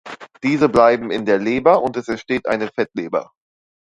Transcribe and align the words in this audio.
Diese 0.41 0.67
bleiben 0.67 1.11
in 1.11 1.27
der 1.27 1.37
Leber, 1.37 1.83
und 1.83 1.95
es 1.95 2.07
entsteht 2.07 2.47
eine 2.47 2.69
Fettleber. 2.69 3.33